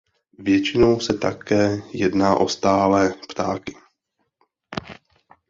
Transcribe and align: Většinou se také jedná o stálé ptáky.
Většinou 0.39 0.99
se 0.99 1.13
také 1.13 1.81
jedná 1.93 2.35
o 2.35 2.47
stálé 2.47 3.13
ptáky. 3.29 3.75